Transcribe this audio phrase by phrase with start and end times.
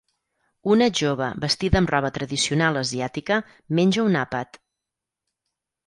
[0.75, 3.41] Una jove vestida amb roba tradicional asiàtica
[3.81, 4.63] menja un àpat.